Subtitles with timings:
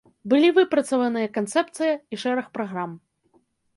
[0.31, 2.97] Былі выпрацаваныя канцэпцыя і шэраг праграм.